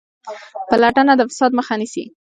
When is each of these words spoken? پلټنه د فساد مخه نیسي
پلټنه 0.69 1.13
د 1.17 1.21
فساد 1.29 1.51
مخه 1.59 1.75
نیسي 1.79 2.03